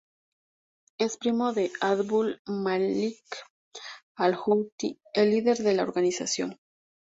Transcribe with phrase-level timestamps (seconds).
[0.97, 3.23] Es primo de Abdul-Malik
[4.17, 6.57] al-Houthi, el líder de la organización.